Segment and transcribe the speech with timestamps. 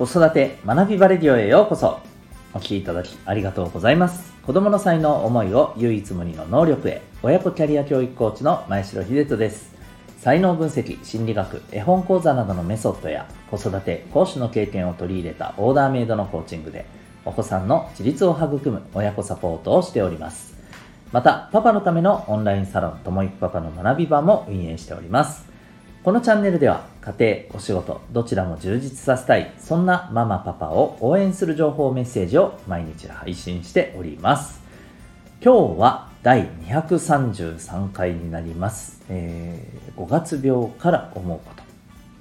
[0.00, 2.00] 子育て学びバレディオへようこそ。
[2.54, 4.32] お聴きいただきありがとうございます。
[4.46, 7.02] 子供の才能思いを唯一無二の能力へ。
[7.22, 9.74] 親子キャリア教育コーチの前城秀人です。
[10.16, 16.86] 才能分析心理学絵本講座などのメソッドや子育て講師の経験を取り入れたオーダーメイドのコーチングで
[17.26, 20.54] お子さんの自立を育む親子サポートをしております。
[21.12, 25.49] またパパのためのオンラインサロンともいくパパの学び場も運営しております。
[26.02, 34.62] このチャンネルでは家庭、お仕事、どちらも充実させたい、そんなママパパを応援する情報メッセージを毎日配信しております。
[35.44, 39.02] 今日は第233回になります。
[39.10, 41.62] えー、5月病から思うこと。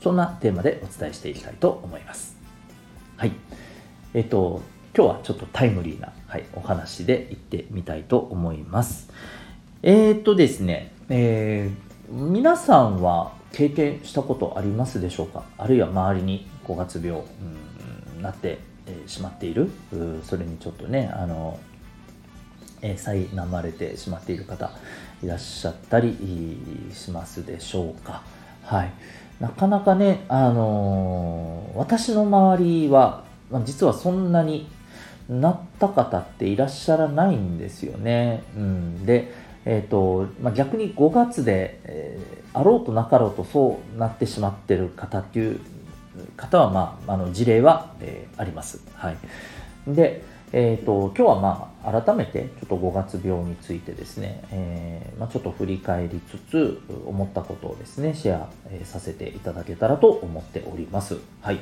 [0.04, 2.36] そんなテーマでお伝えしていきたいと思います。
[3.16, 3.32] はい。
[4.14, 4.62] えっ、と、
[4.94, 9.10] 今日はちょっとタイムリーな、はい、お話で行ってみたいと思います。
[9.84, 15.44] えっ、とですね、えー、皆さんは経験したことありますでしょうか？
[15.58, 17.22] あるいは周りに5月病、
[18.16, 18.60] うん、なって
[19.08, 19.70] しまっている？
[20.24, 21.60] それにちょっとねあの
[22.82, 24.72] え苛まれてしまっている方
[25.24, 26.16] いらっしゃったり
[26.94, 28.24] しますでしょうか？
[28.64, 28.92] はい。
[29.40, 34.68] なかなかねあのー、私の周りは、まあ、実はそんなに
[35.30, 39.32] なった方っていらっしゃらないんですよね、うん、で
[39.72, 45.60] えーとまあ、逆に5月で、えー、あろうとなかろうとそうなってしまってる方っていう
[46.36, 48.82] 方は、まあ、あの事例は、えー、あります。
[48.96, 49.18] はい、
[49.88, 61.20] で、えーと、今日は、まあ、改めてちょっと5月病についてですね、えーまあ、ちょっと振り返りつつ思ったことをですねシェア、えー、させていただけたらと思っております。
[61.42, 61.60] はい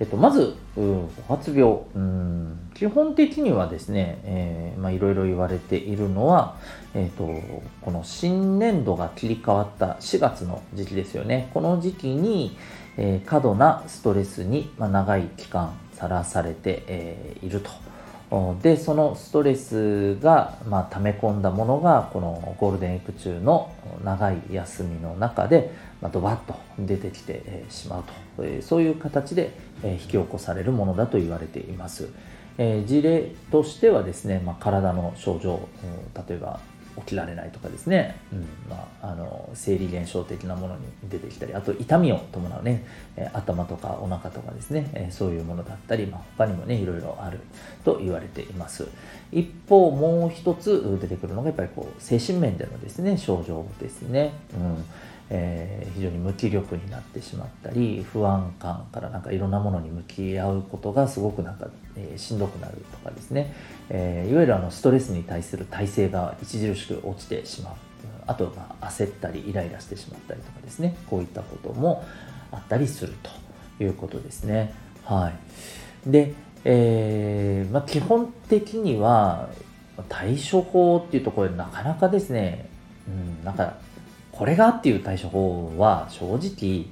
[0.00, 1.78] えっと、まず、五発病。
[1.94, 6.56] うん基本的にはですね、えー、まあ、いろいろ言われているのは、
[6.94, 7.28] えっと、
[7.80, 11.50] この新年度が切り替わった4月の時期ですよね。
[11.54, 12.56] この時期に、
[12.96, 17.87] えー、過度なストレスに、まあ、長い期間さらされて、えー、いると。
[18.62, 23.72] でそのストレスが、まあ、溜め込んだものがこのゴールデンウィーク中の
[24.04, 25.72] 長い休みの中で、
[26.02, 28.04] まあ、ドバッと出てきてしまう
[28.36, 32.10] と、そういう形で引き起こされるものだと言われています。
[32.86, 35.68] 事例としてはですね、まあ、体の症状、
[36.28, 36.60] 例えば
[37.00, 42.84] 起きられないとかですね、うんまあ、あの生理現象的なものに出てきたりあと痛みを伴うね、
[43.16, 47.40] え頭とかお腹とかですね、えそういうものだったり、まあ、他にもねいろいろある
[47.84, 48.88] と言われています。
[49.30, 54.84] 一方もう一つ出てくるのがやっぱりこう精神面でのですね症状ですね、うん。
[55.30, 63.54] えー、非常に無気力になってしまったり不安感からなんかいろんなものに向き合うことがすごくなんか、えー、しんどくなるとかですね、
[63.90, 67.74] えー、いわゆるあのストレスに対する耐性が著しく落ちてしまう
[68.28, 70.94] あとまあ焦ったりイライラしてしまったりとかですね。
[71.08, 72.04] こういったことも
[72.52, 73.14] あったりする
[73.78, 74.74] ということですね。
[75.04, 75.32] は
[76.06, 76.10] い。
[76.10, 76.34] で、
[76.64, 79.48] えーまあ、基本的には
[80.10, 82.68] 対処法っていうところでなかなかですね、
[83.08, 83.78] うん、なんか
[84.38, 86.86] これがっていう対処法は正直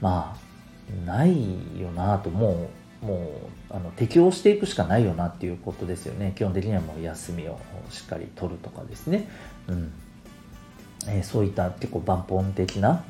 [0.00, 1.34] まあない
[1.78, 2.68] よなとも
[3.02, 3.16] うも
[3.70, 6.32] うあの適応していくしかないよなっていうことですよね。
[6.36, 7.58] 基本的にはもう休みを
[7.90, 9.28] しっかり取るとかですね、
[9.68, 9.92] うん。
[11.06, 13.04] えー、そういった結構抜本的な、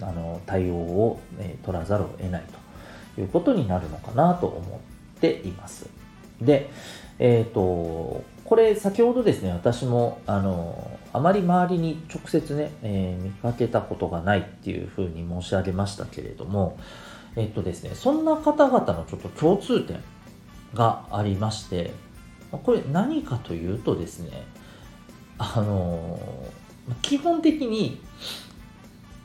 [0.00, 2.42] うん、あの対応を、えー、取らざるを得ない
[3.14, 5.88] ということになるのかなと思っています。
[6.40, 6.68] で
[7.20, 16.78] えっ、ー、とこれ先ほどですね私もあのあまり周りに直接ね、えー、見かけたことがないっていうふうに申し上げましたけれども、
[17.36, 20.02] えっとですね、そんな方々のちょっと共通点
[20.72, 21.92] がありまして、
[22.50, 24.44] これ何かというとですね、
[25.36, 26.18] あの
[27.02, 28.00] 基本的に、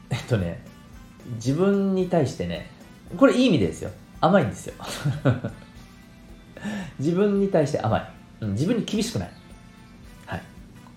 [0.10, 0.66] えっとね、
[1.36, 2.70] 自分に対してね、
[3.16, 3.92] これいい意味ですよ。
[4.20, 4.74] 甘いんですよ。
[7.00, 8.13] 自分に対して甘い。
[8.46, 9.32] ん自分に厳しくない。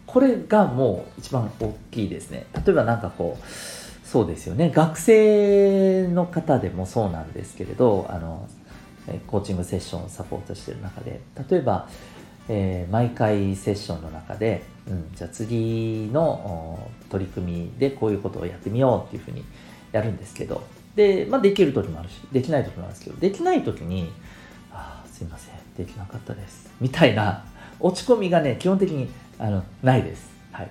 [0.07, 2.47] これがもう一番大きいですね。
[2.55, 4.71] 例えば何かこう、そうですよね。
[4.71, 8.49] 学生の方でもそうなんですけれど、あの、
[9.27, 11.89] コーチングセッションをサポートしてる中で、例えば、
[12.49, 19.45] えー、毎回セッションの中で、うん、じゃあ次の取り組みでこういうことをやってみようっていうふうに
[19.93, 20.63] やるんですけど、
[20.95, 24.11] で、まあ、できる時もあるし、できない時もあるんですけど、できない時に、
[24.73, 26.71] あ、すいません、できなかったです。
[26.79, 27.43] みたいな
[27.81, 29.09] 落ち込みがね、基本的に
[29.39, 30.29] あのないです。
[30.53, 30.71] はい。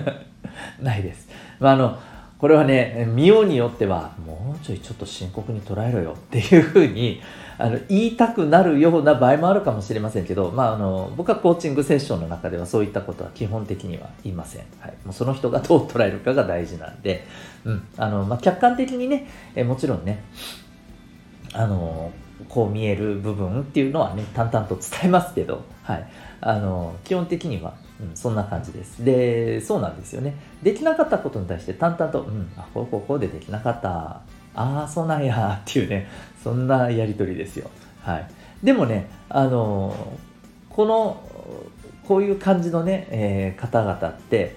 [0.82, 1.28] ないです。
[1.60, 1.98] まあ、あの、
[2.38, 7.20] これはね、見ようによっては、もうちょいちょっと深刻に捉えろよっていうふうに
[7.58, 14.64] あの言いたくなるような場合もあるかもしれませんけど、まあ、あの僕はコーチングセッションの中ではそういったことは基本的には言いません。
[14.80, 17.26] はい、もうその人がどう捉えるかが大事なんで、
[17.64, 20.24] うんあのまあ、客観的にね、えもちろんね、
[21.52, 22.10] あの
[22.48, 26.08] こう見える部分っていうのはね淡々と伝えますけど、はい、
[26.40, 29.04] あの基本的には、うん、そんな感じです。
[29.04, 30.36] でそうなんですよね。
[30.62, 34.20] できなかったことに対して淡々と「うんあこうこうこうでできなかった。
[34.56, 36.08] ああそうなんや」っていうね
[36.42, 37.70] そんなやり取りですよ。
[38.02, 38.26] はい。
[38.62, 39.94] でもねあの
[40.70, 41.22] この
[42.06, 44.56] こういう感じのね、えー、方々って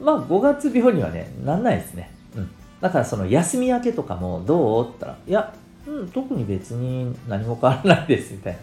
[0.00, 2.10] まあ5月病にはねなんないですね。
[2.36, 2.50] うん。
[2.80, 4.88] だからその休み明けとかもどう？
[4.88, 5.54] って言ったらいや
[5.86, 8.58] うん、特に別に何も変わらないですみたいな。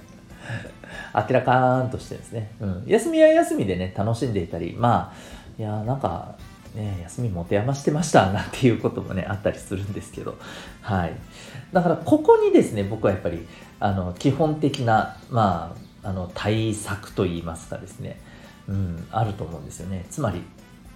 [1.27, 6.35] 明らかーんとしてですね、うん、休みは休みでね、楽しんでいたり、まあ、いやなんか、
[6.75, 10.37] ね、休み持て余してましたなんていうこともね、あったりするんですけど、
[10.81, 11.13] はい。
[11.71, 13.47] だから、ここにですね、僕はやっぱり、
[13.79, 18.19] あの、基本的な、まあ、あの、対策といいますかですね、
[18.67, 20.05] うん、あると思うんですよね。
[20.09, 20.41] つまり、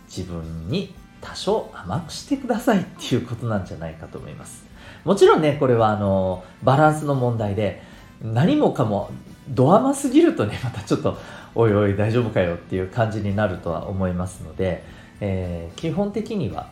[0.08, 4.67] 自分に多少甘くしてくださいっていうことなんじゃないかと思います。
[5.04, 7.82] もちろんね、これはあの、バランスの問題で、
[8.22, 9.10] 何もかも
[9.50, 11.18] ド甘すぎるとね、 またちょっと、
[11.56, 14.84] おいおい大丈夫かよっていう感じになるとは思いますので、
[15.20, 16.68] えー、基本的には、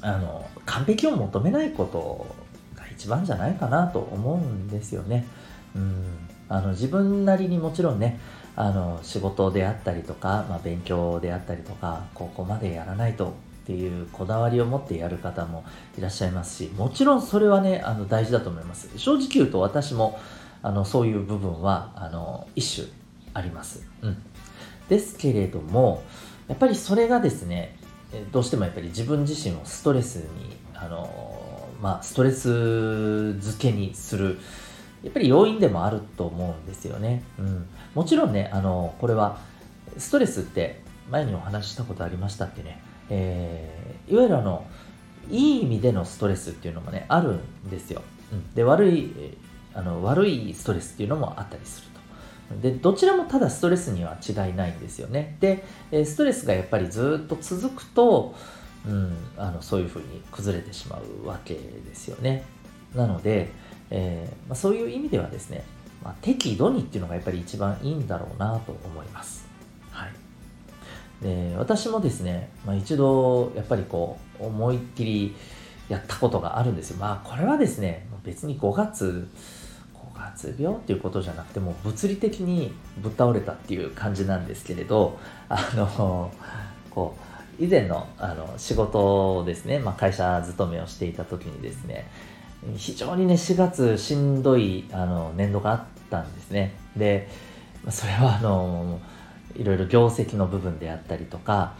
[0.00, 2.26] あの、完璧を求めないこと
[2.74, 5.26] が一番じゃないかなと思うんですよね。
[5.74, 6.04] うん。
[6.48, 8.18] あの、自分なりにもちろんね、
[8.56, 13.34] あの、仕事であったりとか、まあ、勉強であったりとか、ここまでやらないと
[13.70, 15.64] っていうこだわりを持ってやる方も
[15.96, 18.90] いらっしゃいますしもちろんそれはねあの大事だと思います。
[18.96, 20.18] 正直言うと私も
[20.60, 22.88] あのそういう部分はあの一種
[23.32, 24.16] あります、うん、
[24.88, 26.02] ですけれども
[26.48, 27.76] やっぱりそれがですね
[28.32, 34.38] どうしてもやっぱり自分自身をストレスにあのまあストレス付けにする
[35.04, 39.38] やっぱり要因でもあると思うんですよね、うん、もちろんねあのこれは
[39.96, 42.89] ストレスって前にお話ししたことありましたっけね。
[43.10, 44.64] えー、いわゆるあの
[45.28, 48.02] いい意味でのストレスっていうのもねあるんですよ、
[48.32, 49.12] うん、で悪い
[49.74, 51.90] あの悪いストレスっていうのもあったりすると。
[52.62, 55.36] でどちらもただストレスには違いないんですよね。
[55.40, 55.64] で
[56.04, 58.34] ストレスがやっぱりずっと続くと、
[58.86, 62.44] うん、あのそういうふうに崩れてしまうわけですよね。
[62.94, 63.50] なので、
[63.90, 65.62] えーまあ、そういう意味ではですね、
[66.02, 69.46] まあ、適度にっていうのがやっぱり一番いいんだろうなと思います。
[69.92, 70.12] はい。
[71.22, 75.36] で私もですね、まあ、一度やっぱりこう思いっきり
[75.88, 76.98] やったことがあるんですよ。
[76.98, 79.28] まあこれはですね別に5月
[79.94, 85.18] 5月病っていうことじゃなくても物理的にぶっ倒れたっていう感じなんですけれど
[85.48, 86.32] あの
[86.90, 87.16] こ
[87.58, 92.08] う以前のあの仕事をですね、まあ、会社勤めをしていた時にですね
[92.76, 96.74] 非常にね4月しんどいあの年度があったんですね。
[96.96, 97.28] で
[97.90, 99.00] それはあの
[99.56, 101.74] いろいろ業績の部分であったりとか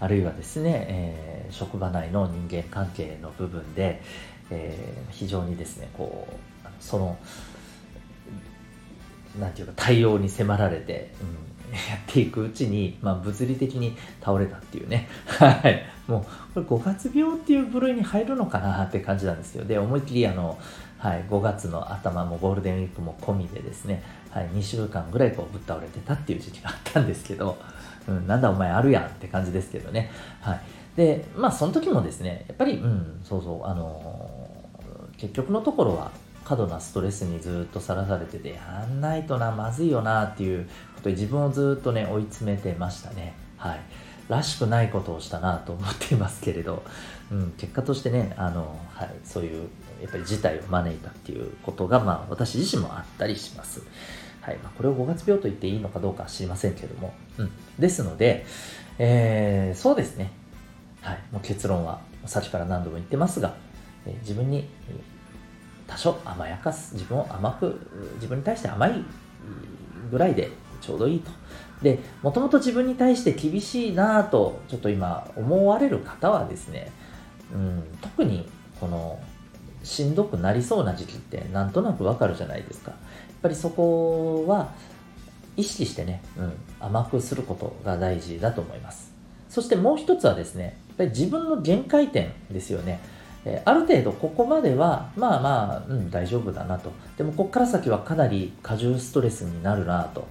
[0.00, 4.02] あるいはですね、えー、職場内の人間関係の部分で、
[4.50, 6.36] えー、非常にですねこう
[6.80, 7.18] その
[9.38, 15.08] なんていうか対応に迫られて、うん、 やっていくうちに、まあ、物理的に倒れたっていうね。
[15.26, 15.82] はい。
[16.06, 16.24] も
[16.54, 19.64] うこれ5月病っていう部類に入るのかなって感じなんですよ。
[19.64, 20.58] で思いっきりあの
[20.98, 27.58] はい、5月の頭もゴールデンウィークも込みでですね、はい、2週間ぐらいこうぶっ倒れてたっていう時期があったんですけど、
[28.08, 30.10] うん、なんだお前あるやんって感じですけどね。
[30.40, 30.60] はい。
[30.96, 36.10] で、まあその時もですね、やっぱり、うん、そうそう、あのー、結局のところは
[36.44, 43.34] 過度なストレスにずっとさらされてて、やんないとな、まずいよなっていうことで自分をずっとね、追い詰めてましたね。
[43.58, 43.80] はい。
[44.28, 46.82] らしくないことをしたなと思っていますけれど、
[47.30, 49.68] うん、結果としてね、あの、はい、そういう
[50.00, 53.82] やっぱり事態を招いたっていうことが、まあ、私自身もあったりします。
[54.40, 54.56] はい。
[54.58, 58.46] まあ、これを5月病と言っていいのかどうか知りませんけども、うん、ですので、
[58.98, 60.30] えー、そうですね、
[61.02, 63.54] はい、もう結論はさっきから何度も言ってますが、
[64.06, 64.68] えー、自分に
[65.86, 67.80] 多少甘やかす自分を甘く
[68.16, 69.04] 自分に対して甘い
[70.10, 70.50] ぐらいで
[70.80, 71.30] ちょうどいいと。
[71.82, 76.90] でもともと自分に対して厳しいなぁとちょっと今思われる方はですね、
[77.52, 78.48] うん、特に
[78.80, 79.20] この
[79.86, 82.90] しんどくなりそうな時期ってなんとなくわかるじゃないですか。
[82.90, 83.00] やっ
[83.42, 84.72] ぱりそこは
[85.56, 89.12] 意識してね、うん、甘くすることが大事だと思います。
[89.48, 93.00] そしてもう一つはですね、やっぱり自分の限界点ですよね。
[93.44, 96.90] えある程度ここまではまあまあ、うん、大丈夫だなと。
[97.16, 100.26] でもここから先はかなり過重ストレスになるなと。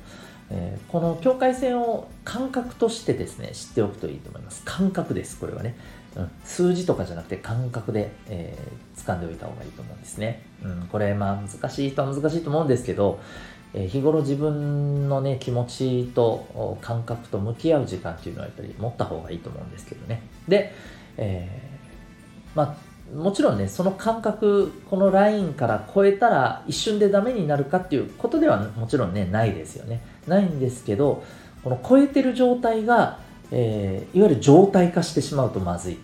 [0.51, 4.61] えー、この境界線を感覚としてですね、知っておくといいと思います。
[4.65, 5.75] 感覚です、これはね。
[6.15, 10.43] うん、数字とかじゃなくて感覚で、えー、掴んでおいた方がいいと思うんですね。
[10.63, 13.19] うん、これ、まあ難しい人は難しいと思うんですけど、
[13.73, 20.21] えー、日頃自分のね、気持ちと感覚と向き合う時間っていうのはやっぱり持った方がいいと思うんですけどね。
[20.47, 20.73] で、
[21.17, 22.75] えー、まあ、
[23.13, 31.23] もちろんねその感覚このラインから超えたら一瞬でダメになるかっていうことではもちろんねないですよねないんですけど
[31.63, 33.17] この超えてる状態が、
[33.51, 35.97] えー、いわゆる状態化してしまうとまずい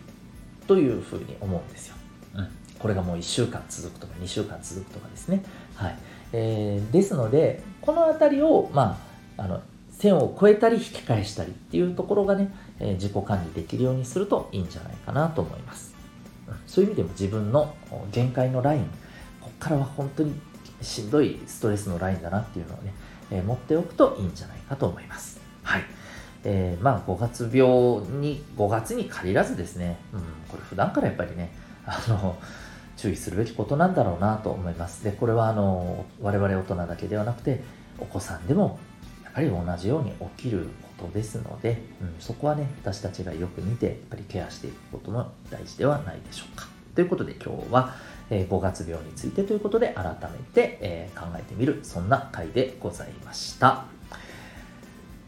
[0.67, 1.95] というふうに思うんですよ、
[2.35, 2.47] うん、
[2.79, 5.43] これがもう1週間続くとか2週間続くとかですね
[5.75, 5.97] はい
[6.33, 8.97] えー、ですのでこの辺りをま
[9.37, 9.61] ああの
[10.01, 15.93] 線を越えたり引き返したりっていうところがね、えー、自己管理できるようにするといいんじゃないかなと思います。
[16.65, 17.73] そういう意味でも自分の
[18.11, 18.85] 限界のライン、
[19.39, 20.33] ここからは本当に
[20.81, 22.93] しんどいストレスのラインだなっていうのをね、
[23.29, 25.39] えー、持っておくといいんじゃないかと思います。
[25.63, 25.83] はい。
[26.43, 27.69] えー、まあ5月病
[28.19, 30.19] に、5月に限らずですね、うん、
[30.49, 31.51] これ普段からやっぱりね、
[31.85, 32.37] あの、
[32.97, 35.03] 注意するべきことなんだろうなと思います。
[35.03, 37.63] で、これはあの、我々大人だけではなくて、
[37.99, 38.79] お子さんでも
[39.23, 40.67] やはり同じように起きる
[40.99, 46.67] ことですので、うん、そこはね、私たちがよく見て、やっぱりケアしていくことも大事ではないでしょうか。
[46.95, 47.95] ということで今日は、
[48.29, 53.85] えー、5月病についてということで改めて、えー、考えてみる、そんな回でございました。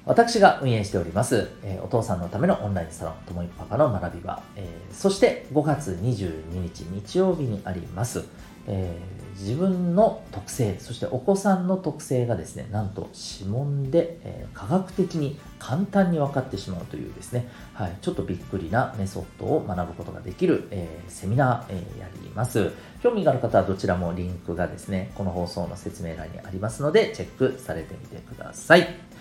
[0.06, 8.26] 私が運営しております、えー、お父さんのためのオンラインサロン、ともいパパの学び場、えー、そして5月22日日曜日にあります、
[8.68, 22.72] えー、自分の特性、そしてお子さんの特性がですね、なんと指紋で、え、科学的に簡単に分かってしまうというですね、はい、ちょっとびっくりなメソッドを学ぶことができる、え、セミナー、えー、やります。
[23.02, 29.13] 興味がある方はどちらもリンクがですね、この放送の説明欄にありますので、チェックされてみてください。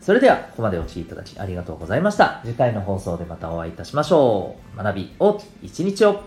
[0.00, 2.40] それでは、ここまでお聴きいただきありがとうございました。
[2.42, 4.82] 次回の放送でまたお会いいたしましょう。
[4.82, 6.22] 学び大きい一日を